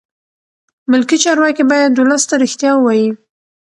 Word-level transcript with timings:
ملکي 0.91 1.17
چارواکي 1.23 1.63
باید 1.71 1.91
ولس 1.95 2.23
ته 2.29 2.35
رښتیا 2.43 2.71
ووایي. 2.75 3.07